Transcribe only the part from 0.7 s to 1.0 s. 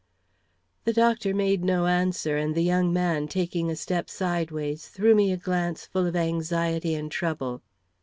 The